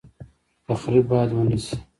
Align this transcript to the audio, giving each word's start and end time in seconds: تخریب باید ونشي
تخریب 0.67 1.05
باید 1.09 1.31
ونشي 1.33 1.75